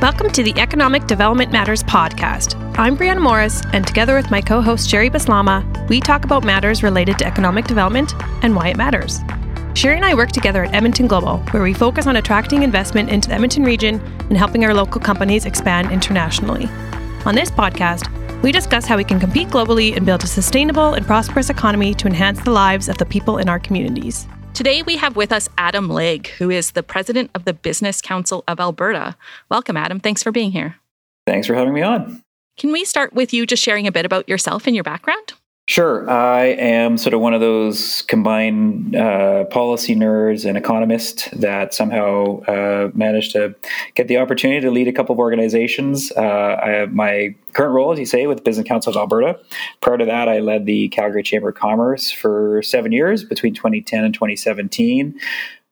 [0.00, 2.58] Welcome to the Economic Development Matters podcast.
[2.78, 6.82] I'm Brianna Morris, and together with my co host Sherri Baslama, we talk about matters
[6.82, 9.18] related to economic development and why it matters.
[9.74, 13.28] Sherri and I work together at Edmonton Global, where we focus on attracting investment into
[13.28, 14.00] the Edmonton region
[14.30, 16.64] and helping our local companies expand internationally.
[17.26, 18.08] On this podcast,
[18.42, 22.06] we discuss how we can compete globally and build a sustainable and prosperous economy to
[22.06, 24.26] enhance the lives of the people in our communities.
[24.52, 28.44] Today we have with us Adam Legge, who is the president of the Business Council
[28.46, 29.16] of Alberta.
[29.48, 30.00] Welcome, Adam.
[30.00, 30.76] Thanks for being here.
[31.26, 32.22] Thanks for having me on.
[32.58, 35.32] Can we start with you just sharing a bit about yourself and your background?
[35.70, 36.10] Sure.
[36.10, 42.40] I am sort of one of those combined uh, policy nerds and economist that somehow
[42.40, 43.54] uh, managed to
[43.94, 46.10] get the opportunity to lead a couple of organizations.
[46.10, 49.38] Uh, I my current role, as you say, with Business Council of Alberta.
[49.80, 54.02] Prior to that, I led the Calgary Chamber of Commerce for seven years between 2010
[54.02, 55.20] and 2017.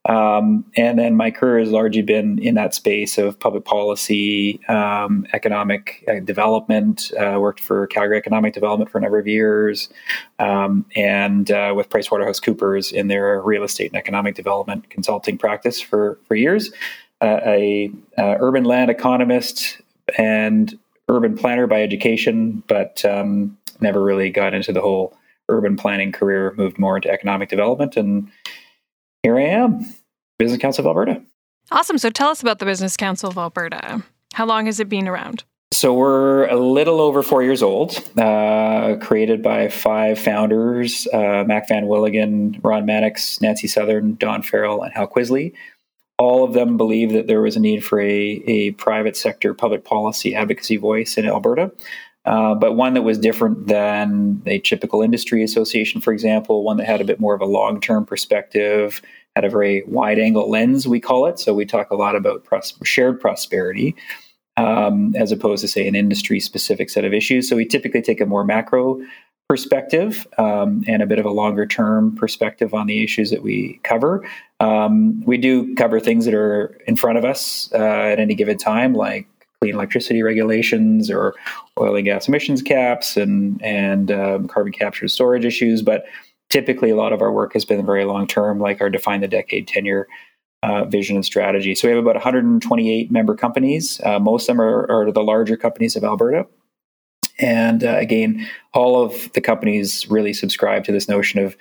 [0.08, 5.26] Um, and then my career has largely been in that space of public policy, um,
[5.34, 7.12] economic uh, development.
[7.12, 9.90] Uh, worked for Calgary Economic Development for a number of years,
[10.38, 16.18] um, and uh, with PricewaterhouseCoopers in their real estate and economic development consulting practice for
[16.26, 16.72] for years.
[17.20, 19.80] Uh, a uh, urban land economist
[20.16, 25.14] and urban planner by education, but um, never really got into the whole
[25.50, 26.54] urban planning career.
[26.56, 28.30] Moved more into economic development and
[29.22, 29.84] here I am,
[30.38, 31.22] Business Council of Alberta.
[31.70, 31.98] Awesome.
[31.98, 34.02] So tell us about the Business Council of Alberta.
[34.34, 35.44] How long has it been around?
[35.70, 41.68] So we're a little over four years old, uh, created by five founders, uh, Mac
[41.68, 45.52] Van Wielingen, Ron Mannix, Nancy Southern, Don Farrell, and Hal Kvisle.
[46.16, 49.84] All of them believe that there was a need for a, a private sector public
[49.84, 51.70] policy advocacy voice in Alberta.
[52.24, 56.86] Uh, but one that was different than a typical industry association, for example, one that
[56.86, 59.00] had a bit more of a long term perspective,
[59.38, 61.38] had a very wide angle lens, we call it.
[61.38, 63.94] So we talk a lot about pros- shared prosperity.
[64.56, 67.48] Um, as opposed to say an industry specific set of issues.
[67.48, 69.00] So we typically take a more macro
[69.48, 73.78] perspective um, and a bit of a longer term perspective on the issues that we
[73.84, 74.28] cover.
[74.58, 78.58] Um, we do cover things that are in front of us uh, at any given
[78.58, 79.28] time, like
[79.60, 81.34] clean electricity regulations or
[81.78, 85.82] oil and gas emissions caps and and um, carbon capture and storage issues.
[85.82, 86.04] But
[86.50, 89.28] typically, a lot of our work has been very long term, like our define the
[89.28, 90.08] decade tenure
[90.62, 91.74] uh, vision and strategy.
[91.74, 94.00] So we have about 128 member companies.
[94.04, 96.46] Uh, most of them are, are, the larger companies of Alberta.
[97.38, 101.56] And uh, again, all of the companies really subscribe to this notion of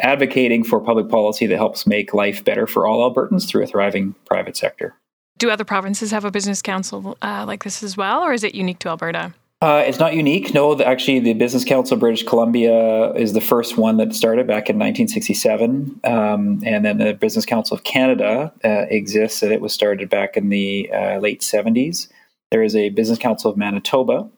[0.00, 4.14] advocating for public policy that helps make life better for all Albertans through a thriving
[4.26, 4.94] private sector.
[5.36, 8.54] Do other provinces have a business council uh, like this as well, or is it
[8.54, 9.34] unique to Alberta?
[9.62, 10.54] Uh, it's not unique.
[10.54, 14.46] No, the, actually, the Business Council of British Columbia is the first one that started
[14.46, 19.60] back in 1967, um, and then the Business Council of Canada uh, exists, and it
[19.60, 22.08] was started back in the uh, late 70s.
[22.50, 24.30] There is a Business Council of Manitoba,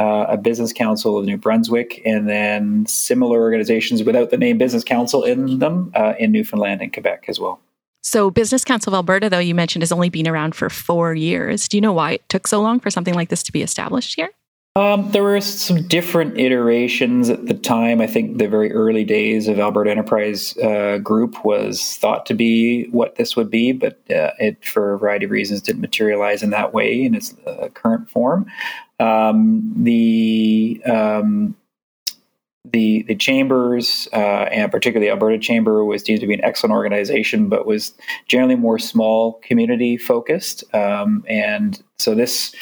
[0.00, 4.82] uh, a Business Council of New Brunswick, and then similar organizations without the name Business
[4.82, 7.60] Council in them uh, in Newfoundland and Quebec as well.
[8.02, 11.68] So, Business Council of Alberta, though you mentioned, has only been around for four years.
[11.68, 14.16] Do you know why it took so long for something like this to be established
[14.16, 14.30] here?
[14.76, 18.00] Um, there were some different iterations at the time.
[18.00, 22.88] I think the very early days of Alberta Enterprise uh, Group was thought to be
[22.88, 26.50] what this would be, but uh, it, for a variety of reasons, didn't materialize in
[26.50, 28.46] that way in its uh, current form.
[28.98, 31.54] Um, the um,
[32.64, 37.48] the the chambers uh, and particularly Alberta Chamber was deemed to be an excellent organization,
[37.48, 37.92] but was
[38.26, 40.64] generally more small community focused.
[40.74, 42.52] Um, and so this,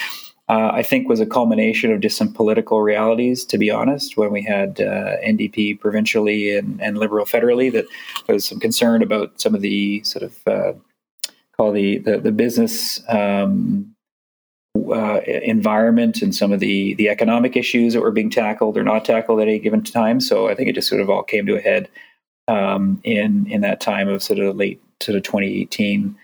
[0.48, 3.44] uh, I think, was a culmination of just some political realities.
[3.46, 7.86] To be honest, when we had uh, NDP provincially and, and Liberal federally, that
[8.28, 10.72] was some concern about some of the sort of uh,
[11.56, 13.00] call the the, the business.
[13.08, 13.94] Um,
[14.74, 19.04] uh, environment and some of the the economic issues that were being tackled or not
[19.04, 20.18] tackled at any given time.
[20.18, 21.88] So I think it just sort of all came to a head
[22.48, 26.16] um, in in that time of sort of late sort of 2018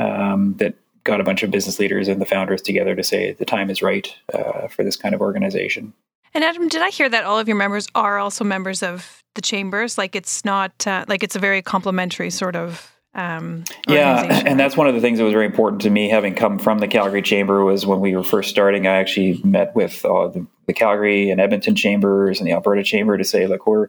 [0.00, 0.74] um, that
[1.04, 3.82] got a bunch of business leaders and the founders together to say the time is
[3.82, 5.92] right uh, for this kind of organization.
[6.32, 9.42] And Adam, did I hear that all of your members are also members of the
[9.42, 9.96] chambers?
[9.96, 14.76] Like it's not uh, like it's a very complementary sort of um, yeah, and that's
[14.76, 17.22] one of the things that was very important to me, having come from the Calgary
[17.22, 17.64] Chamber.
[17.64, 21.40] Was when we were first starting, I actually met with uh, the, the, Calgary and
[21.40, 23.86] Edmonton chambers and the Alberta Chamber to say, look, we're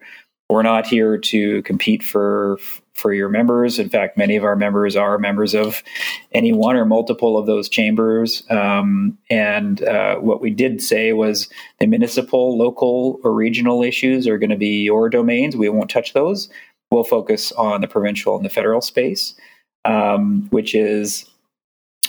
[0.48, 2.60] we're not here to compete for
[2.96, 3.78] for your members.
[3.78, 5.84] In fact, many of our members are members of
[6.32, 8.44] any one or multiple of those chambers.
[8.50, 11.50] Um, and uh, what we did say was
[11.80, 15.56] the municipal, local, or regional issues are going to be your domains.
[15.56, 16.50] We won't touch those
[16.92, 19.36] we'll focus on the provincial and the federal space,
[19.84, 21.26] um, which is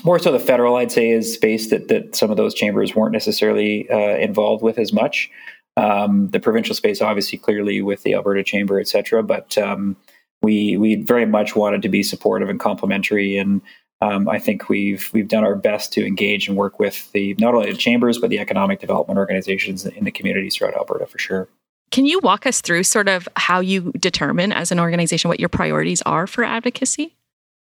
[0.04, 3.12] more so the federal, I'd say, is space that, that some of those chambers weren't
[3.12, 5.30] necessarily uh, involved with as much.
[5.78, 9.22] Um, the provincial space, obviously, clearly with the Alberta Chamber, et cetera.
[9.22, 9.96] But um,
[10.46, 13.60] we we very much wanted to be supportive and complimentary and
[14.00, 17.54] um, I think we've we've done our best to engage and work with the not
[17.54, 21.48] only the chambers but the economic development organizations in the communities throughout Alberta for sure.
[21.90, 25.48] Can you walk us through sort of how you determine as an organization what your
[25.48, 27.16] priorities are for advocacy?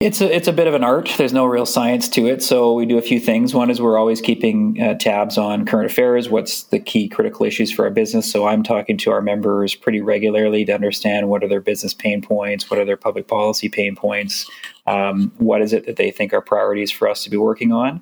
[0.01, 1.13] It's a, it's a bit of an art.
[1.17, 2.41] There's no real science to it.
[2.41, 3.53] So we do a few things.
[3.53, 6.29] One is we're always keeping uh, tabs on current affairs.
[6.29, 8.31] What's the key critical issues for our business?
[8.31, 12.21] So I'm talking to our members pretty regularly to understand what are their business pain
[12.21, 14.49] points, what are their public policy pain points,
[14.87, 18.01] um, what is it that they think are priorities for us to be working on.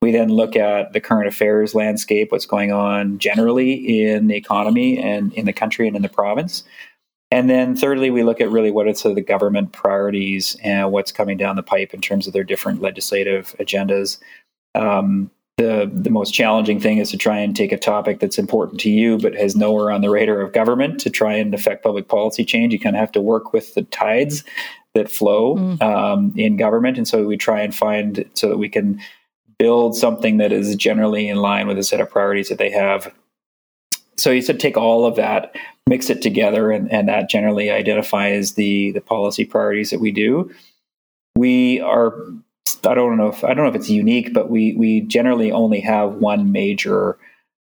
[0.00, 4.98] We then look at the current affairs landscape, what's going on generally in the economy
[4.98, 6.64] and in the country and in the province.
[7.34, 11.36] And then thirdly, we look at really what are the government priorities and what's coming
[11.36, 14.18] down the pipe in terms of their different legislative agendas.
[14.76, 18.80] Um, the the most challenging thing is to try and take a topic that's important
[18.82, 22.06] to you but has nowhere on the radar of government to try and affect public
[22.06, 22.72] policy change.
[22.72, 24.44] You kind of have to work with the tides
[24.94, 25.82] that flow mm.
[25.82, 29.00] um, in government, and so we try and find so that we can
[29.58, 33.12] build something that is generally in line with a set of priorities that they have
[34.16, 35.54] so you said take all of that,
[35.88, 40.50] mix it together, and, and that generally identifies the the policy priorities that we do.
[41.36, 42.14] We are
[42.84, 45.80] I don't know if I don't know if it's unique, but we we generally only
[45.80, 47.18] have one major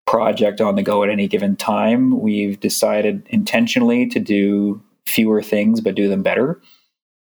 [0.07, 2.21] project on the go at any given time.
[2.21, 6.61] We've decided intentionally to do fewer things but do them better.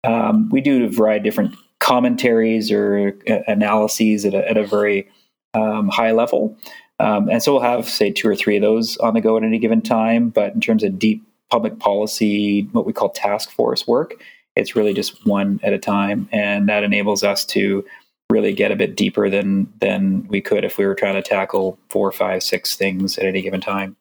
[0.04, 4.66] Um, we do a variety of different commentaries or uh, analyses at a, at a
[4.66, 5.08] very
[5.54, 6.56] um, high level.
[7.00, 9.42] Um, and so we'll have, say, two or three of those on the go at
[9.42, 10.28] any given time.
[10.30, 14.14] But in terms of deep public policy, what we call task force work,
[14.56, 16.28] it's really just one at a time.
[16.32, 17.84] And that enables us to
[18.30, 21.78] really get a bit deeper than than we could if we were trying to tackle
[21.90, 23.96] four, five, six things at any given time.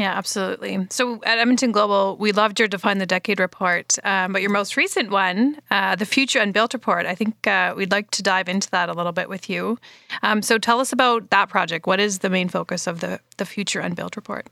[0.00, 0.86] Yeah, absolutely.
[0.88, 4.78] So at Edmonton Global, we loved your Define the Decade report, um, but your most
[4.78, 8.70] recent one, uh, the Future Unbuilt report, I think uh, we'd like to dive into
[8.70, 9.78] that a little bit with you.
[10.22, 11.86] Um, so tell us about that project.
[11.86, 14.48] What is the main focus of the, the Future Unbuilt report?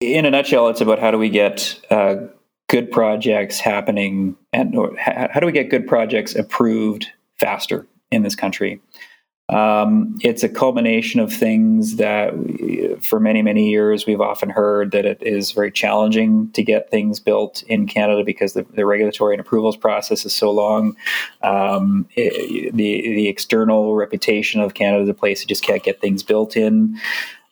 [0.00, 2.16] In a nutshell, it's about how do we get uh,
[2.68, 7.06] good projects happening and how do we get good projects approved
[7.38, 8.80] faster in this country?
[9.52, 14.92] Um, it's a culmination of things that, we, for many, many years, we've often heard
[14.92, 19.34] that it is very challenging to get things built in Canada because the, the regulatory
[19.34, 20.96] and approvals process is so long.
[21.42, 26.00] Um, it, the the external reputation of Canada as a place that just can't get
[26.00, 26.98] things built in.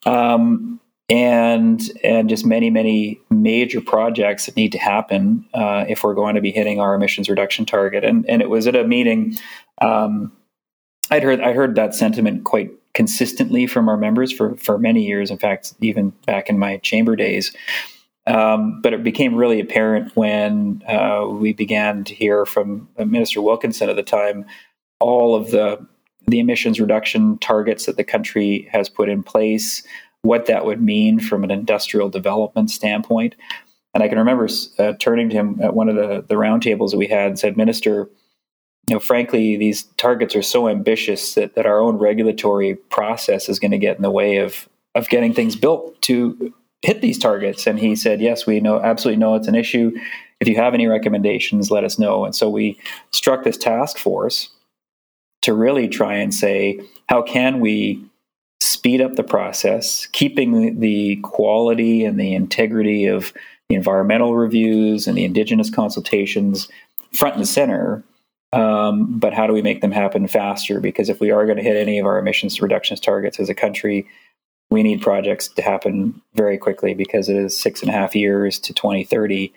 [0.07, 0.81] Um,
[1.11, 6.37] and and just many many major projects that need to happen uh, if we're going
[6.37, 8.05] to be hitting our emissions reduction target.
[8.05, 9.37] And and it was at a meeting
[9.83, 10.33] um,
[11.11, 15.31] I'd heard I heard that sentiment quite consistently from our members for for many years.
[15.31, 17.55] In fact, even back in my chamber days.
[18.27, 23.89] Um, but it became really apparent when uh, we began to hear from Minister Wilkinson
[23.89, 24.45] at the time
[25.01, 25.85] all of the
[26.27, 29.83] the emissions reduction targets that the country has put in place,
[30.23, 33.35] what that would mean from an industrial development standpoint.
[33.95, 34.49] And I can remember
[34.79, 37.57] uh, turning to him at one of the, the roundtables that we had and said,
[37.57, 38.09] Minister,
[38.95, 43.71] know, frankly, these targets are so ambitious that, that our own regulatory process is going
[43.71, 47.67] to get in the way of of getting things built to hit these targets.
[47.67, 49.93] And he said, "Yes, we know absolutely know it's an issue.
[50.41, 52.79] If you have any recommendations, let us know." And so we
[53.11, 54.49] struck this task force
[55.43, 58.05] to really try and say, how can we
[58.61, 63.33] speed up the process, keeping the quality and the integrity of
[63.69, 66.69] the environmental reviews and the indigenous consultations
[67.13, 68.05] front and center
[68.53, 70.81] um, but how do we make them happen faster?
[70.81, 73.55] Because if we are going to hit any of our emissions reductions targets as a
[73.55, 74.07] country,
[74.71, 78.59] we need projects to happen very quickly because it is six and a half years
[78.61, 79.53] to 2030.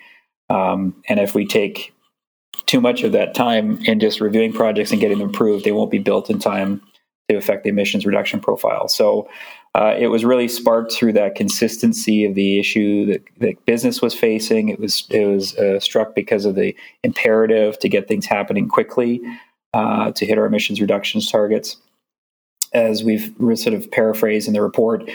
[0.49, 1.93] Um, and if we take
[2.65, 5.91] too much of that time in just reviewing projects and getting them approved, they won't
[5.91, 6.81] be built in time
[7.29, 8.87] to affect the emissions reduction profile.
[8.87, 9.27] So
[9.75, 14.13] uh, it was really sparked through that consistency of the issue that, that business was
[14.13, 14.69] facing.
[14.69, 19.21] It was it was uh, struck because of the imperative to get things happening quickly
[19.73, 21.77] uh, to hit our emissions reductions targets.
[22.71, 25.09] As we've sort of paraphrased in the report,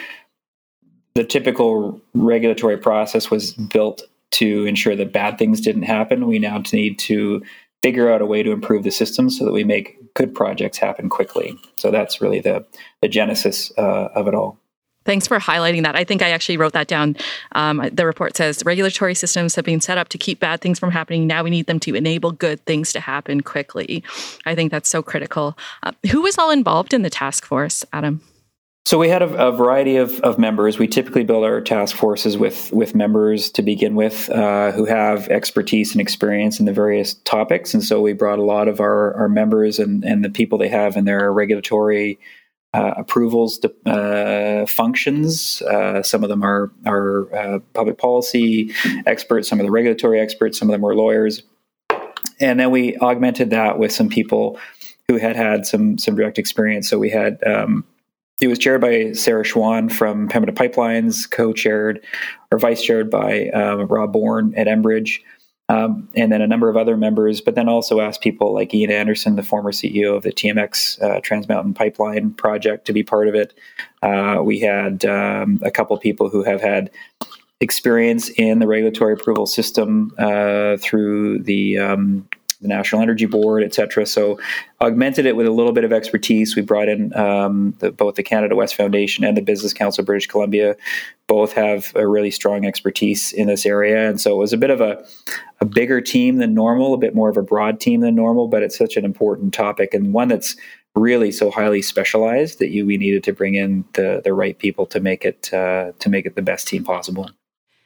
[1.14, 6.26] the typical regulatory process was built to ensure that bad things didn't happen.
[6.26, 7.42] We now need to
[7.82, 11.08] figure out a way to improve the system so that we make good projects happen
[11.08, 11.58] quickly.
[11.76, 12.64] So that's really the
[13.02, 14.58] the genesis uh, of it all.
[15.04, 15.96] Thanks for highlighting that.
[15.96, 17.16] I think I actually wrote that down.
[17.52, 20.90] Um, the report says regulatory systems have been set up to keep bad things from
[20.90, 21.26] happening.
[21.26, 24.04] Now we need them to enable good things to happen quickly.
[24.44, 25.56] I think that's so critical.
[25.82, 28.20] Uh, who was all involved in the task force, Adam?
[28.88, 30.78] So we had a, a variety of, of, members.
[30.78, 35.28] We typically build our task forces with with members to begin with uh, who have
[35.28, 39.12] expertise and experience in the various topics, and so we brought a lot of our,
[39.12, 42.18] our members and, and the people they have in their regulatory
[42.72, 45.60] uh, approvals uh, functions.
[45.60, 48.72] Uh, some of them are are uh, public policy
[49.04, 49.50] experts.
[49.50, 50.58] Some of the regulatory experts.
[50.58, 51.42] Some of them were lawyers.
[52.40, 54.58] And then we augmented that with some people
[55.08, 56.88] who had had some some direct experience.
[56.88, 57.46] So we had.
[57.46, 57.84] Um,
[58.40, 62.04] it was chaired by Sarah Schwann from Pembina Pipelines, co-chaired
[62.50, 65.20] or vice-chaired by um, Rob Bourne at Enbridge
[65.68, 68.90] um, and then a number of other members, but then also asked people like Ian
[68.90, 73.28] Anderson, the former CEO of the TMX uh, Trans Mountain Pipeline project, to be part
[73.28, 73.52] of it.
[74.02, 76.90] Uh, we had um, a couple of people who have had
[77.60, 82.26] experience in the regulatory approval system uh, through the um,
[82.60, 84.04] the National Energy Board, et cetera.
[84.04, 84.40] So
[84.80, 86.56] augmented it with a little bit of expertise.
[86.56, 90.06] We brought in um, the, both the Canada West Foundation and the Business Council of
[90.06, 90.76] British Columbia.
[91.28, 94.70] Both have a really strong expertise in this area, and so it was a bit
[94.70, 95.04] of a,
[95.60, 98.48] a bigger team than normal, a bit more of a broad team than normal.
[98.48, 100.56] But it's such an important topic and one that's
[100.94, 104.86] really so highly specialized that you we needed to bring in the the right people
[104.86, 107.30] to make it uh, to make it the best team possible.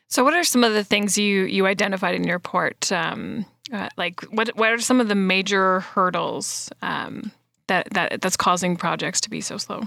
[0.09, 2.93] So, what are some of the things you you identified in your report?
[2.93, 7.33] Um, uh, like, what what are some of the major hurdles um,
[7.69, 9.83] that that that's causing projects to be so slow?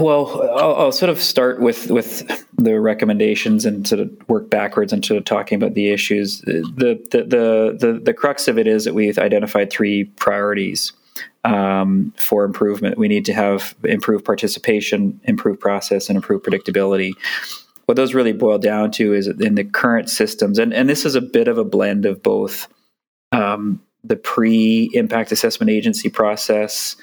[0.00, 2.26] Well, I'll, I'll, sort of start with with
[2.56, 6.40] the recommendations and sort of work backwards into talking about the issues.
[6.40, 6.62] The
[7.08, 10.92] the the the, the crux of it is that we've identified three priorities
[11.44, 12.98] um, for improvement.
[12.98, 17.14] We need to have improved participation, improved process, and improved predictability
[17.86, 21.16] what those really boil down to is in the current systems, and, and this is
[21.16, 22.68] a bit of a blend of both
[23.32, 26.96] um, the pre impact assessment agency process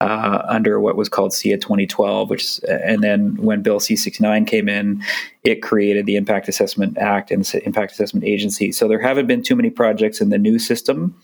[0.00, 5.02] uh, under what was called CEAA 2012, which and then when Bill C69 came in,
[5.44, 8.72] it created the Impact Assessment Act and Impact Assessment Agency.
[8.72, 11.14] So there haven't been too many projects in the new system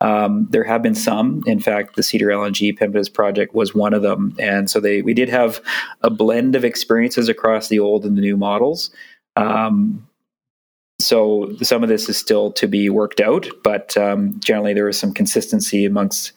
[0.00, 1.42] um, there have been some.
[1.46, 5.12] In fact, the Cedar LNG Pembina's project was one of them, and so they we
[5.12, 5.60] did have
[6.02, 8.90] a blend of experiences across the old and the new models.
[9.36, 10.06] Um,
[11.02, 14.98] so some of this is still to be worked out, but um, generally there is
[14.98, 16.32] some consistency amongst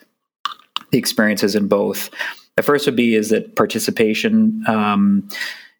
[0.91, 2.10] the experiences in both.
[2.55, 4.63] The first would be is that participation.
[4.67, 5.27] Um,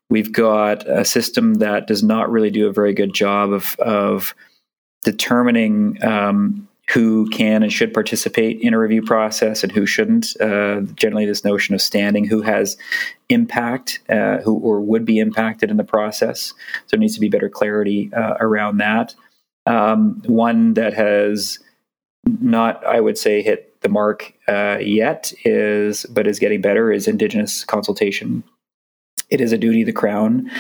[0.10, 4.34] we've got a system that does not really do a very good job of of
[5.04, 10.40] determining um, who can and should participate in a review process and who shouldn't.
[10.42, 12.78] Uh, generally, this notion of standing, who has
[13.30, 16.50] impact, uh, who or would be impacted in the process.
[16.50, 16.56] So
[16.92, 19.16] there needs to be better clarity uh, around that.
[19.66, 21.60] Um, one that has
[22.26, 27.08] not, I would say, hit the mark uh, yet is, but is getting better, is
[27.08, 28.44] Indigenous consultation.
[29.30, 30.52] It is a duty of the Crown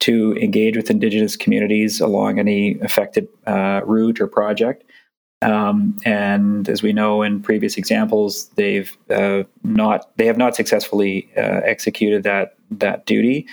[0.00, 4.84] to engage with Indigenous communities along any affected uh, route or project.
[5.42, 11.30] Um, and as we know in previous examples, they've uh, not they have not successfully
[11.36, 13.46] uh, executed that that duty.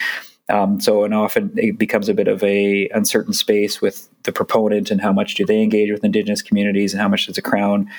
[0.49, 4.91] Um, so and often it becomes a bit of a uncertain space with the proponent
[4.91, 7.89] and how much do they engage with indigenous communities and how much does the crown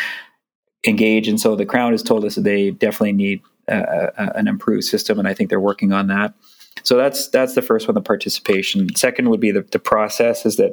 [0.86, 1.28] engage.
[1.28, 5.18] And so the crown has told us that they definitely need uh, an improved system,
[5.18, 6.34] and I think they're working on that.
[6.82, 8.94] So that's that's the first one, the participation.
[8.94, 10.72] Second would be the, the process is that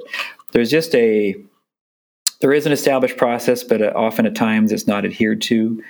[0.52, 1.36] there's just a
[2.40, 5.84] there is an established process, but uh, often at times it's not adhered to,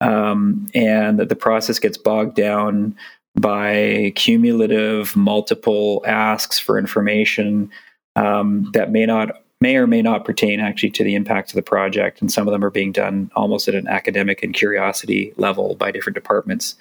[0.00, 2.96] um, and that the process gets bogged down
[3.38, 7.70] by cumulative, multiple asks for information
[8.16, 11.62] um, that may not may or may not pertain actually to the impact of the
[11.62, 15.74] project, and some of them are being done almost at an academic and curiosity level
[15.76, 16.74] by different departments.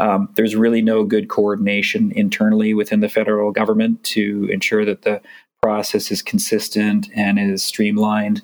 [0.00, 5.20] Um, there's really no good coordination internally within the federal government to ensure that the
[5.62, 8.42] process is consistent and is streamlined.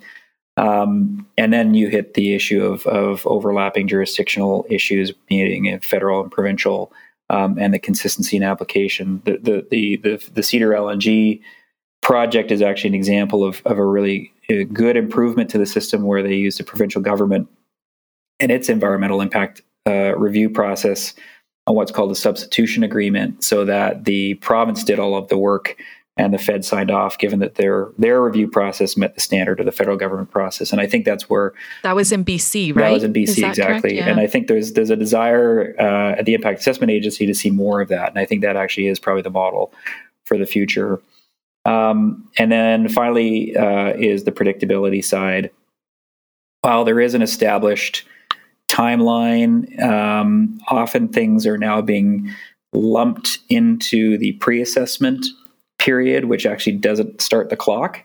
[0.60, 6.30] Um, and then you hit the issue of, of overlapping jurisdictional issues, being federal and
[6.30, 6.92] provincial,
[7.30, 9.22] um, and the consistency in application.
[9.24, 11.40] The, the, the, the, the Cedar LNG
[12.02, 14.32] project is actually an example of, of a really
[14.72, 17.48] good improvement to the system where they used the provincial government
[18.38, 21.14] and its environmental impact uh, review process
[21.66, 25.76] on what's called a substitution agreement so that the province did all of the work
[26.20, 29.66] and the Fed signed off, given that their their review process met the standard of
[29.66, 30.70] the federal government process.
[30.70, 32.84] And I think that's where that was in BC, right?
[32.84, 33.96] That was in BC exactly.
[33.96, 34.08] Yeah.
[34.08, 37.50] And I think there's there's a desire uh, at the Impact Assessment Agency to see
[37.50, 39.72] more of that, and I think that actually is probably the model
[40.26, 41.00] for the future.
[41.64, 45.50] Um, and then finally uh, is the predictability side.
[46.60, 48.06] While there is an established
[48.68, 52.30] timeline, um, often things are now being
[52.72, 55.26] lumped into the pre-assessment
[55.80, 58.04] period, which actually doesn't start the clock.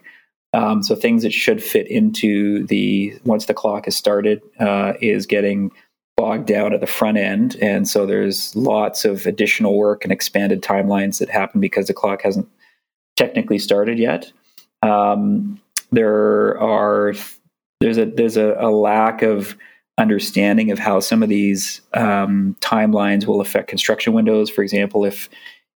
[0.52, 5.26] Um, so things that should fit into the once the clock is started uh, is
[5.26, 5.70] getting
[6.16, 10.62] bogged down at the front end, and so there's lots of additional work and expanded
[10.62, 12.48] timelines that happen because the clock hasn't
[13.16, 14.32] technically started yet.
[14.82, 15.60] Um,
[15.92, 17.14] there are
[17.80, 19.56] there's a there's a, a, lack of
[19.98, 24.48] understanding of how some of these um, timelines will affect construction windows.
[24.48, 25.28] For example, if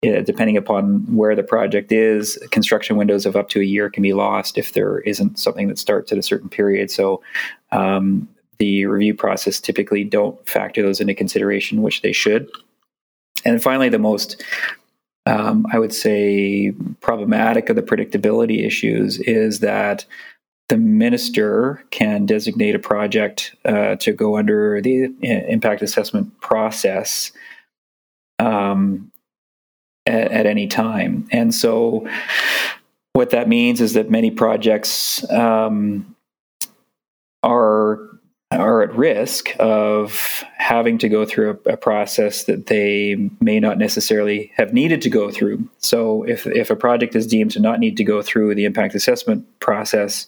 [0.01, 4.13] depending upon where the project is, construction windows of up to a year can be
[4.13, 6.92] lost if there isn't something that starts at a certain period.
[6.92, 7.22] So
[7.72, 8.27] um,
[8.60, 12.50] the review process typically don't factor those into consideration, which they should.
[13.44, 14.44] And finally, the most
[15.27, 20.06] um, I would say problematic of the predictability issues is that
[20.70, 27.32] the minister can designate a project uh, to go under the uh, impact assessment process
[28.39, 29.12] um,
[30.08, 31.28] at, at, any time.
[31.32, 32.08] And so,
[33.14, 36.16] what that means is that many projects um,
[37.44, 38.00] are
[38.52, 43.78] are at risk of having to go through a, a, process that they may not
[43.78, 45.68] necessarily have needed to go through.
[45.80, 48.96] So, if, if a project is deemed to not need to go through the impact
[48.96, 50.28] assessment process,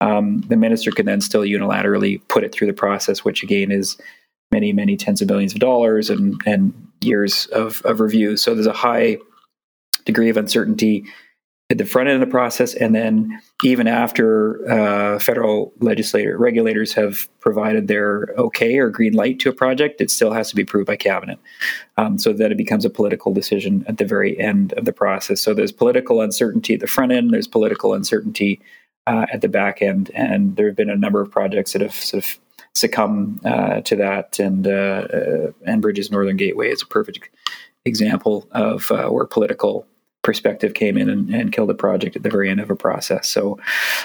[0.00, 3.96] um, the minister can then still unilaterally put it through the process, which again is
[4.50, 8.36] many, many tens of millions of dollars and, and years of, of review.
[8.36, 9.18] So, there's a high
[10.04, 11.04] degree of uncertainty
[11.70, 16.92] at the front end of the process, and then even after uh, federal legislator regulators
[16.92, 20.62] have provided their okay or green light to a project, it still has to be
[20.62, 21.38] approved by cabinet,
[21.96, 25.40] um, so that it becomes a political decision at the very end of the process.
[25.40, 27.32] So there's political uncertainty at the front end.
[27.32, 28.60] There's political uncertainty
[29.06, 31.94] uh, at the back end, and there have been a number of projects that have
[31.94, 32.40] sort of
[32.74, 34.38] succumbed uh, to that.
[34.38, 37.28] And uh, uh, Enbridge's Northern Gateway is a perfect
[37.84, 39.86] example of uh, where political
[40.22, 43.26] perspective came in and, and, killed the project at the very end of a process.
[43.26, 43.58] So,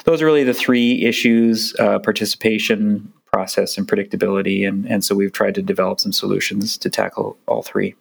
[0.05, 4.65] those are really the three issues uh, participation, process, and predictability.
[4.65, 7.95] And, and so, we've tried to develop some solutions to tackle all three.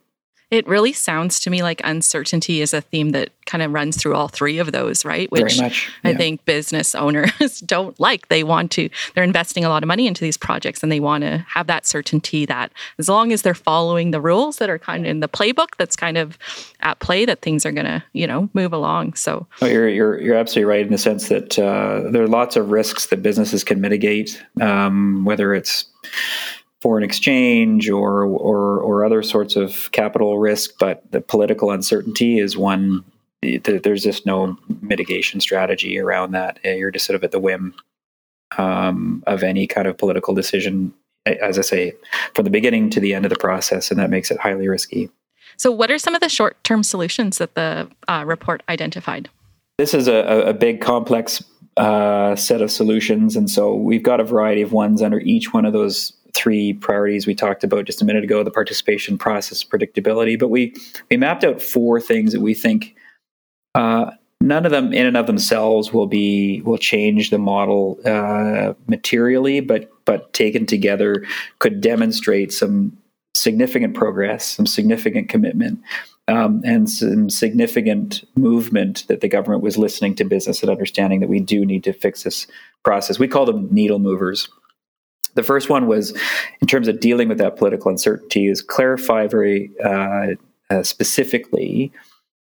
[0.51, 4.15] It really sounds to me like uncertainty is a theme that kind of runs through
[4.15, 5.31] all three of those, right?
[5.31, 6.11] Which much, yeah.
[6.11, 8.29] I think business owners don't like.
[8.29, 11.23] They want to, they're investing a lot of money into these projects and they want
[11.23, 15.05] to have that certainty that as long as they're following the rules that are kind
[15.05, 16.39] of in the playbook that's kind of
[16.81, 19.15] at play, that things are going to, you know, move along.
[19.15, 22.57] So oh, you're, you're, you're absolutely right in the sense that uh, there are lots
[22.57, 25.87] of risks that businesses can mitigate, um, whether it's
[26.85, 32.59] foreign exchange or, or or other sorts of capital risk, but the political uncertainty is
[32.59, 33.03] one.
[33.43, 36.59] There's just no mitigation strategy around that.
[36.63, 37.75] Uh, you're just sort of at the whim
[38.59, 40.93] um, of any kind of political decision,
[41.25, 41.95] as I say,
[42.35, 45.09] from the beginning to the end of the process, and that makes it highly risky.
[45.57, 49.31] So, what are some of the short-term solutions that the uh, report identified?
[49.79, 51.43] This is a, a big, complex
[51.79, 55.65] uh, set of solutions, and so we've got a variety of ones under each one
[55.65, 60.39] of those three priorities we talked about just a minute ago the participation process predictability
[60.39, 60.75] but we
[61.11, 62.95] we mapped out four things that we think
[63.75, 68.75] uh, none of them in and of themselves will be will change the model uh,
[68.89, 71.25] materially but but taken together
[71.61, 72.97] could demonstrate some
[73.35, 75.81] significant progress some significant commitment
[76.29, 81.29] um, and some significant movement that the government was listening to business and understanding that
[81.29, 82.47] we do need to fix this
[82.83, 83.19] process.
[83.19, 84.49] We call them needle movers
[85.35, 86.17] the first one was,
[86.61, 90.29] in terms of dealing with that political uncertainty, is clarify very uh,
[90.71, 91.93] uh, specifically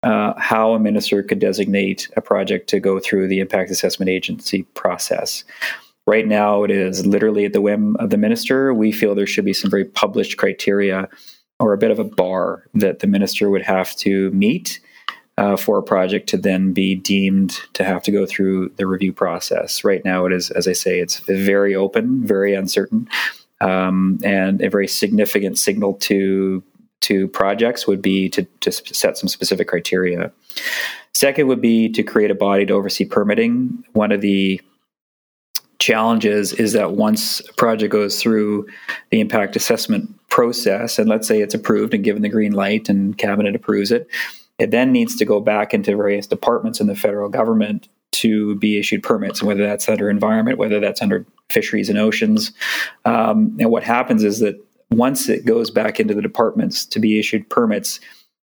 [0.03, 4.63] uh, how a minister could designate a project to go through the impact assessment agency
[4.73, 5.43] process.
[6.07, 8.73] Right now, it is literally at the whim of the minister.
[8.73, 11.07] We feel there should be some very published criteria
[11.59, 14.79] or a bit of a bar that the minister would have to meet
[15.37, 19.13] uh, for a project to then be deemed to have to go through the review
[19.13, 19.83] process.
[19.83, 23.07] Right now, it is, as I say, it's very open, very uncertain,
[23.59, 26.63] um, and a very significant signal to
[27.01, 30.31] to projects would be to, to set some specific criteria.
[31.13, 33.83] Second would be to create a body to oversee permitting.
[33.93, 34.61] One of the
[35.79, 38.67] challenges is that once a project goes through
[39.09, 43.17] the impact assessment process, and let's say it's approved and given the green light and
[43.17, 44.07] cabinet approves it,
[44.61, 48.77] It then needs to go back into various departments in the federal government to be
[48.77, 52.51] issued permits, whether that's under environment, whether that's under fisheries and oceans.
[53.03, 57.17] Um, and what happens is that once it goes back into the departments to be
[57.17, 57.99] issued permits,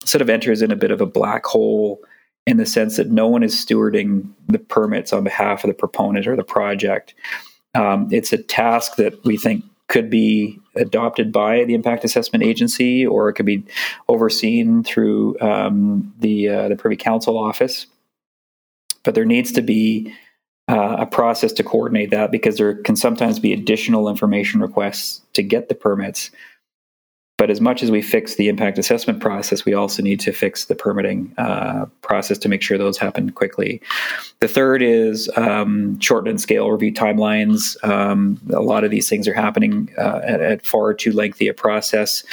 [0.05, 1.99] sort of enters in a bit of a black hole
[2.47, 6.25] in the sense that no one is stewarding the permits on behalf of the proponent
[6.25, 7.13] or the project.
[7.75, 13.05] Um, it's a task that we think could be adopted by the impact assessment agency,
[13.05, 13.63] or it could be
[14.09, 17.87] overseen through um, the uh, the Privy Council office.
[19.03, 20.13] But there needs to be
[20.67, 25.41] uh, a process to coordinate that because there can sometimes be additional information requests to
[25.41, 26.29] get the permits
[27.37, 30.65] but as much as we fix the impact assessment process, we also need to fix
[30.65, 33.79] the permitting uh, process to make sure those happen quickly.
[34.39, 37.81] The third is um, shorten and scale review timelines.
[37.87, 41.53] Um, a lot of these things are happening uh, at, at, far too lengthy a
[41.53, 42.23] process.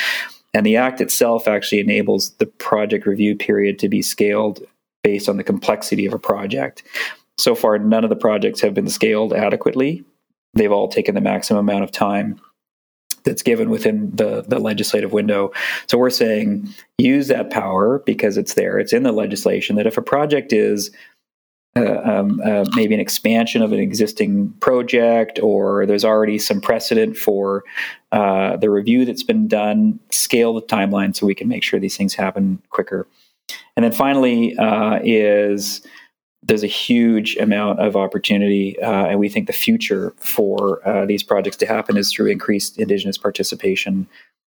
[0.54, 4.64] And the Act itself actually enables the project review period to be scaled
[5.02, 6.82] based on the complexity of a project.
[7.36, 10.02] So far, none of the projects have been scaled adequately.
[10.54, 12.40] They've all taken the maximum amount of time
[13.24, 15.52] that's given within the, the legislative window.
[15.88, 19.96] So we're saying use that power because it's there, it's in the legislation that if
[19.96, 20.90] a project is
[21.76, 27.16] uh, um, uh, maybe an expansion of an existing project, or there's already some precedent
[27.16, 27.64] for
[28.12, 31.96] uh, the review that's been done, scale the timeline so we can make sure these
[31.96, 33.08] things happen quicker.
[33.76, 35.84] And then finally uh, is
[36.46, 41.22] there's a huge amount of opportunity, uh, and we think the future for uh, these
[41.22, 44.06] projects to happen is through increased Indigenous participation,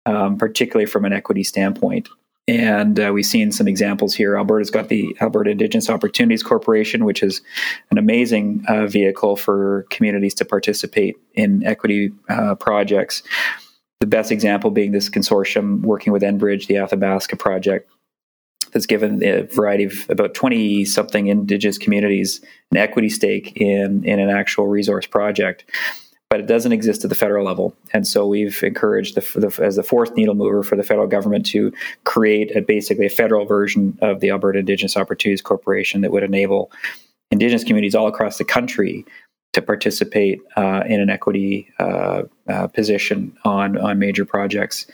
[0.04, 2.08] um, particularly from an equity standpoint.
[2.46, 4.36] And uh, we've seen some examples here.
[4.36, 7.42] Alberta's got the Alberta Indigenous Opportunities Corporation, which is
[7.90, 13.22] an amazing uh, vehicle for communities to participate in equity uh, projects.
[14.00, 17.90] The best example being this consortium working with Enbridge, the Athabasca project,
[18.72, 24.20] that's given a variety of about 20 something indigenous communities an equity stake in, in
[24.20, 25.64] an actual resource project.
[26.30, 27.74] But it doesn't exist at the federal level.
[27.94, 31.46] And so we've encouraged, the, the, as the fourth needle mover for the federal government,
[31.46, 31.72] to
[32.04, 36.70] create a, basically a federal version of the Alberta Indigenous Opportunities Corporation that would enable
[37.30, 39.06] Indigenous communities all across the country
[39.54, 44.86] to participate uh, in an equity uh, uh, position on, on major projects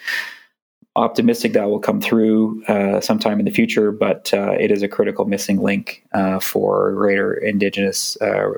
[0.96, 4.88] optimistic that will come through uh, sometime in the future, but uh, it is a
[4.88, 8.50] critical missing link uh, for greater Indigenous uh,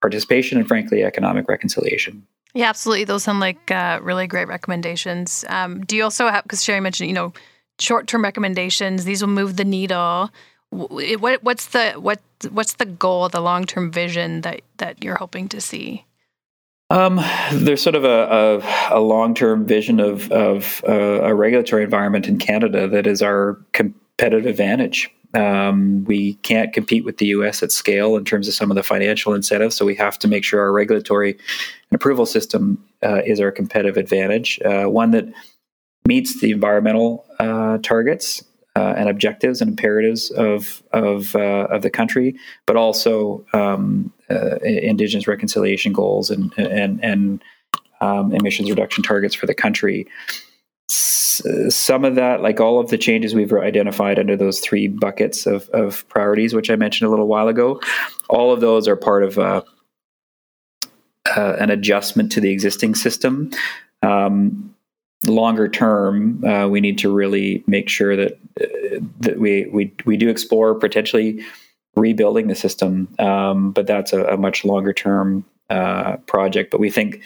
[0.00, 2.26] participation and, frankly, economic reconciliation.
[2.54, 3.04] Yeah, absolutely.
[3.04, 5.44] Those sound like uh, really great recommendations.
[5.48, 7.32] Um, do you also have, because Sherri mentioned, you know,
[7.78, 10.30] short term recommendations, these will move the needle.
[10.70, 15.48] What, what's the what what's the goal, the long term vision that that you're hoping
[15.48, 16.04] to see?
[16.90, 17.20] Um,
[17.52, 22.38] there's sort of a, a, a long-term vision of, of uh, a regulatory environment in
[22.38, 25.08] Canada that is our competitive advantage.
[25.32, 27.62] Um, we can't compete with the U.S.
[27.62, 30.42] at scale in terms of some of the financial incentives, so we have to make
[30.42, 34.60] sure our regulatory and approval system uh, is our competitive advantage.
[34.64, 35.26] Uh, one that
[36.04, 38.42] meets the environmental uh, targets
[38.80, 42.34] uh, and objectives and imperatives of of, uh, of the country,
[42.66, 47.44] but also um, uh, Indigenous reconciliation goals and and and
[48.00, 50.06] um, emissions reduction targets for the country.
[50.88, 55.68] Some of that, like all of the changes we've identified under those three buckets of,
[55.70, 57.80] of priorities, which I mentioned a little while ago,
[58.28, 59.62] all of those are part of uh,
[61.36, 63.50] uh, an adjustment to the existing system.
[64.02, 64.74] Um,
[65.26, 70.16] longer term, uh, we need to really make sure that uh, that we we we
[70.16, 71.44] do explore potentially
[71.96, 76.70] rebuilding the system, um, but that's a, a much longer term uh, project.
[76.70, 77.20] But we think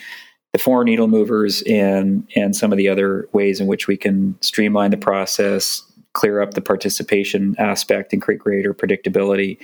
[0.52, 4.36] the four needle movers and and some of the other ways in which we can
[4.40, 5.82] streamline the process,
[6.14, 9.58] clear up the participation aspect, and create greater predictability.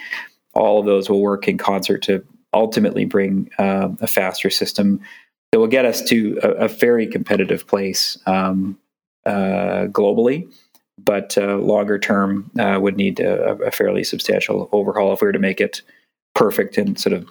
[0.54, 5.00] All of those will work in concert to ultimately bring uh, a faster system
[5.52, 8.78] that will get us to a, a very competitive place um,
[9.26, 10.50] uh, globally,
[10.98, 15.32] but uh, longer term uh, would need a, a, fairly substantial overhaul if we were
[15.32, 15.82] to make it
[16.34, 17.28] perfect and sort of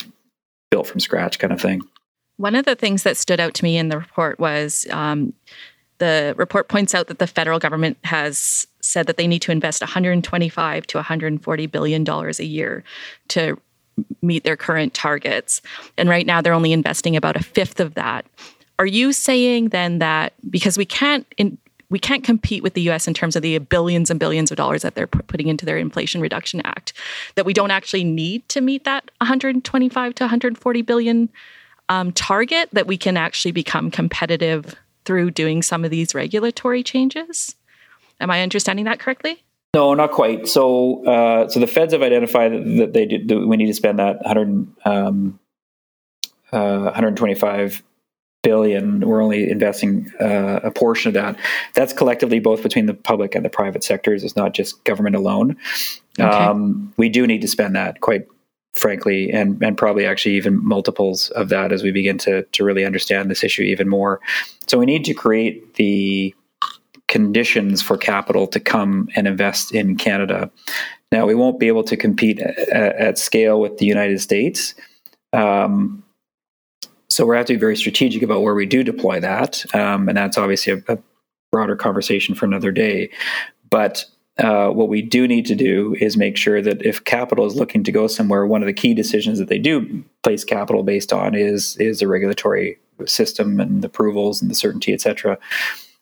[0.70, 1.82] built from scratch kind of thing.
[2.38, 5.34] One of the things that stood out to me in the report was um,
[6.00, 9.82] the report points out that the federal government has said that they need to invest
[9.82, 12.84] 125 to 140 billion dollars a year
[13.30, 13.58] to
[14.22, 15.62] meet their current targets.
[15.98, 18.26] And right now they're only investing about a fifth of that.
[18.78, 21.58] Are you saying then that because we can't in,
[21.90, 24.84] we can't compete with the US in terms of the billions and billions of dollars
[24.84, 26.94] that they're putting into their Inflation Reduction Act,
[27.36, 31.30] that we don't actually need to meet that 125 to 140 billion
[31.90, 37.56] um, target, that we can actually become competitive through doing some of these regulatory changes?
[38.20, 39.44] Am I understanding that correctly?
[39.76, 40.48] No, not quite.
[40.48, 44.00] So, uh, so the feds have identified that they do, that we need to spend
[44.00, 45.40] that 100, um,
[46.52, 47.84] uh, 125
[48.42, 49.02] billion.
[49.02, 51.38] We're only investing uh, a portion of that.
[51.76, 54.24] That's collectively both between the public and the private sectors.
[54.24, 55.58] It's not just government alone.
[56.20, 56.28] Okay.
[56.28, 58.28] Um, we do need to spend that quite
[58.74, 62.86] frankly, and and probably actually even multiples of that as we begin to to really
[62.86, 64.20] understand this issue even more.
[64.68, 66.34] So we need to create the
[67.10, 70.50] conditions for capital to come and invest in Canada.
[71.12, 74.76] Now, we won't be able to compete at, at scale with the United States.
[75.34, 76.04] Um,
[77.10, 79.66] so we're have to be very strategic about where we do deploy that.
[79.76, 80.98] Um, and that's obviously a, a,
[81.52, 83.10] broader conversation for another day.
[83.72, 84.06] But
[84.38, 87.84] uh, what we do need to do is make sure that if capital is looking
[87.86, 91.34] to go somewhere, one of the key decisions that they do place capital based on
[91.34, 95.40] is is the regulatory system and the approvals and the certainty, et cetera.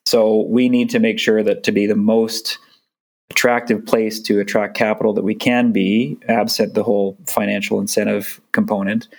[0.08, 2.60] So we need to make sure that to be the most
[3.30, 9.10] attractive place to attract capital that we can be, absent the whole financial incentive component,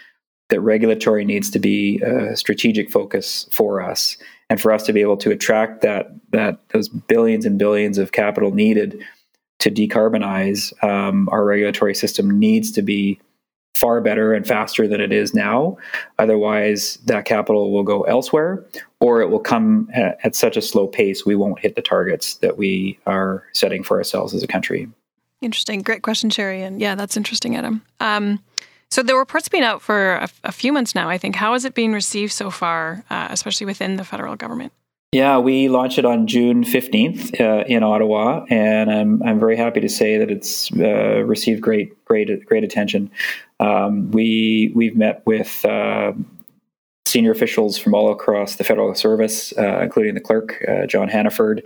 [0.49, 4.17] that regulatory needs to be a strategic focus for us.
[4.49, 8.13] And for us to be able to attract that that those billions and billions of
[8.13, 9.05] capital needed
[9.59, 13.21] to decarbonize, um, our regulatory system needs to be
[13.75, 15.77] far better and faster than it is now.
[16.19, 18.65] Otherwise, that capital will go elsewhere,
[19.01, 22.35] or it will come at, at, such a slow pace we won't hit the targets
[22.37, 24.89] that we are setting for ourselves as a country.
[25.41, 25.83] Interesting.
[25.83, 26.63] Great question, Sherri.
[26.63, 27.83] And yeah, that's interesting, Adam.
[28.01, 28.43] Um,
[28.91, 31.37] so the report's been out for a, few months now, I think.
[31.37, 34.73] How has it been received so far, uh, especially within the federal government?
[35.13, 39.81] Yeah, we launched it on June 15th uh, in Ottawa, and I'm, I'm very happy
[39.81, 43.11] to say that it's uh, received great, great, great attention.
[43.59, 46.13] Um, we we've met with uh,
[47.07, 51.63] senior officials from all across the federal service, uh, including the clerk, uh, John Hannaford.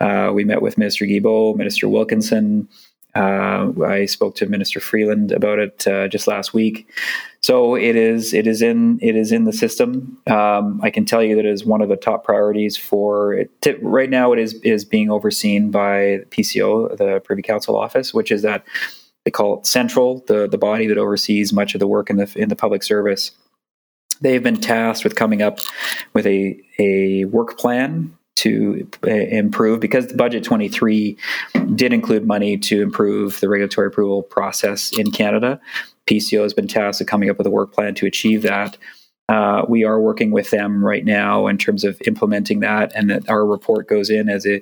[0.00, 2.68] Uh, we met with Minister Guilbeault, Minister Wilkinson.
[3.14, 6.88] Uh, I spoke to Minister Freeland about it uh, just last week.
[7.42, 10.18] So it is it is in it is in the system.
[10.26, 13.62] Um, I can tell you that it is one of the top priorities for it.
[13.62, 18.30] To, right now, it is is being overseen by PCO, the Privy Council Office, which
[18.30, 18.64] is that
[19.24, 22.32] they call it central, the the body that oversees much of the work in the
[22.36, 23.32] in the public service.
[24.20, 25.60] They've been tasked with coming up
[26.12, 31.16] with a a work plan to uh, improve because the budget 23
[31.74, 35.60] did include money to improve the regulatory approval process in Canada.
[36.06, 38.76] PCO has been tasked with coming up with a work plan to achieve that.
[39.28, 43.28] Uh, we are working with them right now in terms of implementing that, and that
[43.30, 44.60] our report goes in as a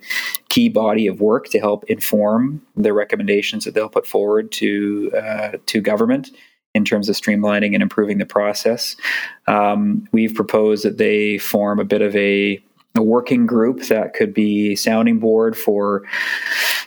[0.50, 5.52] key body of work to help inform the recommendations that they'll put forward to uh,
[5.64, 6.30] to government
[6.74, 8.94] in terms of streamlining and improving the process.
[9.46, 12.62] Um, we've proposed that they form a bit of a
[12.94, 16.02] a working group that could be sounding board for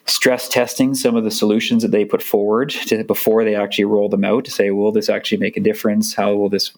[0.05, 4.09] stress testing some of the solutions that they put forward to, before they actually roll
[4.09, 6.13] them out to say, will this actually make a difference?
[6.13, 6.71] How will this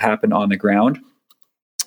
[0.00, 0.98] happen on the ground?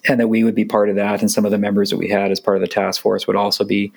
[0.08, 2.10] And that we would be part of that, and some of the members that we
[2.10, 3.94] had as part of the task force would also be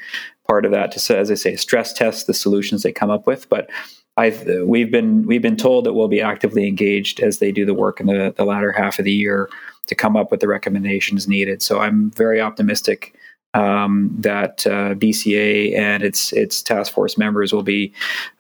[0.47, 3.49] part of that to, as I say, stress test the solutions they come up with.
[3.49, 3.69] But
[4.17, 7.75] I've we've been we've been told that we'll be actively engaged as they do the
[7.75, 9.49] work in the, the latter half of the year
[9.87, 11.63] to come up with the recommendations needed.
[11.63, 13.17] So I'm very optimistic
[13.57, 17.93] um, that uh, BCA and its its task force members will be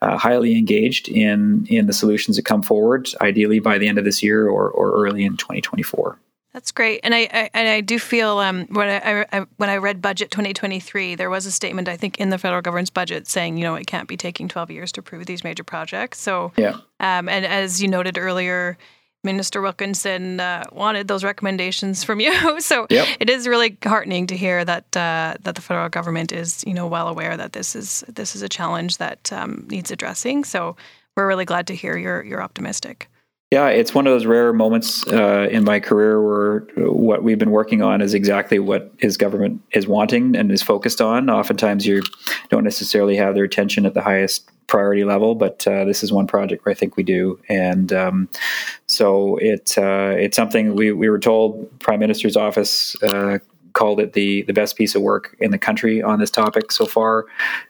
[0.02, 4.04] uh, highly engaged in in the solutions that come forward, ideally by the end of
[4.04, 6.18] this year or, or early in 2024.
[6.52, 9.76] That's great, and I, I and I do feel um, when I, I, when I
[9.76, 13.56] read budget 2023, there was a statement I think in the federal government's budget saying
[13.56, 16.18] you know it can't be taking 12 years to approve these major projects.
[16.18, 18.78] So yeah, um, and as you noted earlier,
[19.26, 22.60] Minister Wilkinson uh, wanted those recommendations from you.
[22.60, 23.06] so yep.
[23.20, 26.86] it is really heartening to hear that uh, that the federal government is you know
[26.86, 30.44] well aware that this is this is a challenge that um, needs addressing.
[30.44, 30.76] So
[31.16, 33.08] we're really glad to hear you're you're optimistic.
[33.52, 36.60] Yeah, it's one of those rare moments uh, in my career where
[36.90, 41.00] what we've been working on is exactly what his government is wanting and is focused
[41.00, 41.30] on.
[41.30, 42.02] Oftentimes, you
[42.50, 46.26] don't necessarily have their attention at the highest priority level, but uh, this is one
[46.26, 48.28] project where I think we do, and um,
[48.86, 51.78] so it uh, it's something we we were told.
[51.80, 53.38] Prime Minister's office uh,
[53.76, 56.86] called it the the best piece of work in the country on this topic so
[56.86, 57.26] far.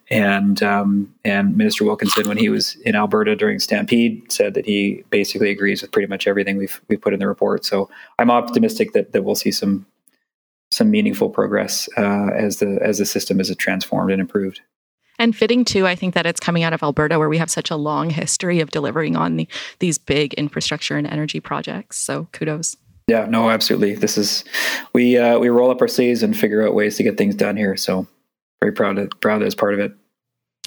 [0.09, 5.05] And um, and Minister Wilkinson, when he was in Alberta during Stampede, said that he
[5.11, 7.65] basically agrees with pretty much everything we've we put in the report.
[7.65, 9.85] So I'm optimistic that that we'll see some
[10.71, 14.61] some meaningful progress uh, as the as the system is transformed and improved.
[15.19, 17.71] And fitting too, I think that it's coming out of Alberta where we have such
[17.71, 19.49] a long history of delivering on the,
[19.79, 21.99] these big infrastructure and energy projects.
[21.99, 22.77] So kudos.
[23.09, 23.95] Yeah, no, absolutely.
[23.95, 24.45] This is
[24.93, 27.57] we uh, we roll up our sleeves and figure out ways to get things done
[27.57, 27.77] here.
[27.77, 28.07] So
[28.61, 29.93] very proud of proud as part of it.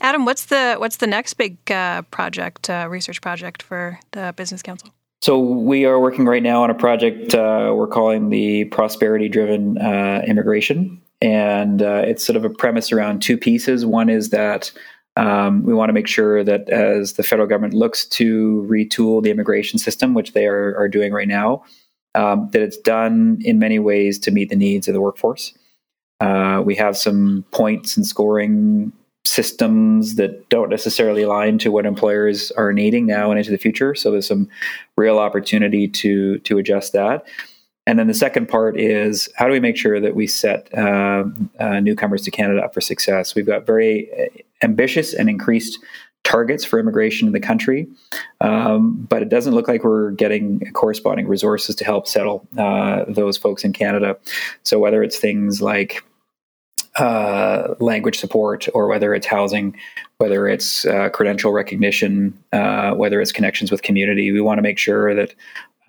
[0.01, 4.61] Adam, what's the what's the next big uh, project, uh, research project for the Business
[4.61, 4.89] Council?
[5.21, 9.77] So we are working right now on a project uh, we're calling the prosperity driven
[9.77, 13.85] uh, immigration, and uh, it's sort of a premise around two pieces.
[13.85, 14.71] One is that
[15.15, 19.31] um, we want to make sure that as the federal government looks to retool the
[19.31, 21.63] immigration system, which they are, are doing right now,
[22.15, 25.53] um, that it's done in many ways to meet the needs of the workforce.
[26.21, 28.91] Uh, we have some points and scoring
[29.25, 33.93] systems that don't necessarily align to what employers are needing now and into the future.
[33.93, 34.49] So there's some
[34.97, 37.25] real opportunity to to adjust that.
[37.89, 41.23] And then the second part is how do we make sure that we set uh,
[41.59, 43.33] uh, newcomers to Canada up for success?
[43.33, 44.27] We've got very uh,
[44.61, 45.79] ambitious and increased
[46.23, 47.87] targets for immigration in the country,
[48.41, 53.37] um, but it doesn't look like we're getting corresponding resources to help settle uh, those
[53.37, 54.15] folks in Canada.
[54.61, 56.03] So whether it's things like
[56.97, 59.75] uh, language support or whether it's housing,
[60.17, 64.31] whether it's uh, credential recognition, uh, whether it's connections with community.
[64.31, 65.33] We want to make sure that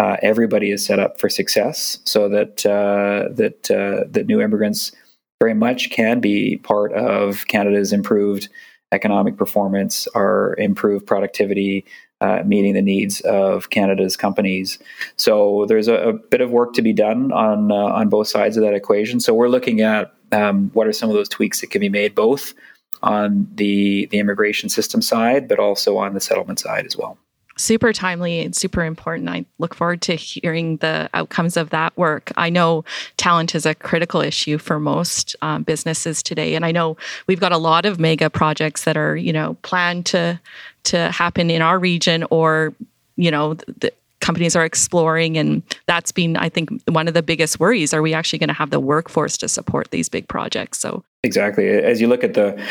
[0.01, 4.93] uh, everybody is set up for success, so that uh, that uh, that new immigrants
[5.41, 8.49] very much can be part of Canada's improved
[8.93, 11.85] economic performance, our improved productivity,
[12.23, 14.79] uh, meeting the needs of Canada's companies.
[15.17, 18.57] So there's a, a bit of work to be done on uh, on both sides
[18.57, 19.21] of that equation.
[19.21, 22.15] So we're looking at um, what are some of those tweaks that can be made
[22.15, 22.55] both
[23.03, 27.19] on the the immigration system side, but also on the settlement side as well.
[27.61, 29.29] Super timely and super important.
[29.29, 32.33] I look forward to hearing the outcomes of that work.
[32.37, 32.85] I know
[33.19, 36.97] talent is a critical issue for most um, businesses today, and I know
[37.27, 40.41] we've got a lot of mega projects that are, you know, planned to
[40.85, 42.73] to happen in our region, or
[43.17, 47.59] you know, the, companies are exploring and that's been i think one of the biggest
[47.59, 51.03] worries are we actually going to have the workforce to support these big projects so
[51.23, 52.63] exactly as you look at the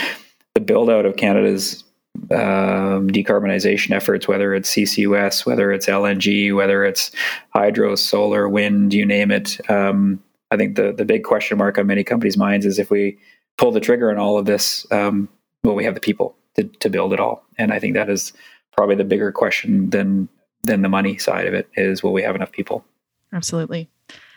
[0.54, 1.84] the build out of canada's
[2.32, 7.12] um, decarbonization efforts whether it's ccus whether it's lng whether it's
[7.54, 11.88] hydro solar wind you name it um, i think the the big question mark on
[11.88, 13.18] many companies minds is if we
[13.58, 15.28] pull the trigger on all of this um,
[15.64, 18.34] will we have the people to, to build it all and i think that is
[18.76, 20.30] probably the bigger question than
[20.64, 22.86] than the money side of it is will we have enough people?
[23.34, 23.90] Absolutely.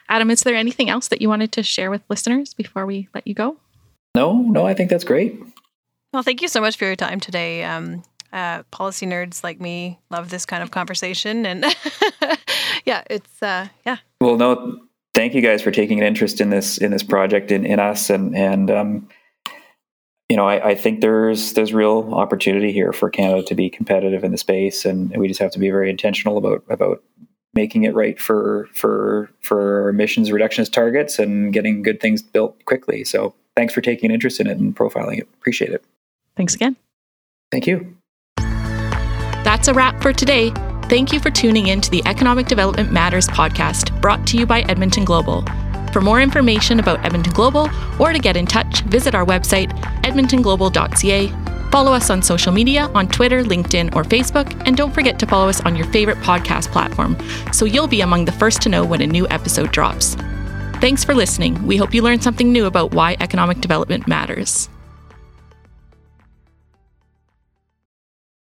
[0.09, 3.27] Adam, is there anything else that you wanted to share with listeners before we let
[3.27, 3.57] you go?
[4.15, 5.41] No, no, I think that's great.
[6.13, 7.65] Well, thank you so much for your time today.
[7.65, 11.65] Um, uh, policy nerds like me love this kind of conversation, and
[12.85, 13.99] yeah, it's uh, yeah.
[14.21, 14.79] Well, no,
[15.15, 18.11] thank you guys for taking an interest in this in this project in, in us,
[18.11, 19.09] and and um,
[20.29, 24.25] you know, I, I, think there's there's real opportunity here for Canada to be competitive
[24.25, 27.03] in the space, and we just have to be very intentional about about
[27.53, 33.05] making it right for for for emissions reductionist targets and getting good things built quickly.
[33.05, 35.29] So, thanks for taking an interest in it and profiling it.
[35.35, 35.85] Appreciate it.
[36.43, 36.75] Thanks again.
[37.53, 37.97] Thank you.
[39.45, 40.51] That's a wrap for today.
[40.89, 44.63] Thank you for tuning in to the Economic Development Matters podcast, brought to you by
[44.63, 45.45] Edmonton Global.
[45.93, 49.71] For more information about Edmonton Global or to get in touch, visit our website,
[50.03, 51.71] edmontonglobal.ca.
[51.71, 55.49] Follow us on social media on Twitter, LinkedIn, or Facebook, and don't forget to follow
[55.49, 57.17] us on your favorite podcast platform
[57.53, 60.17] so you'll be among the first to know when a new episode drops.
[60.81, 61.65] Thanks for listening.
[61.65, 64.69] We hope you learned something new about why economic development matters.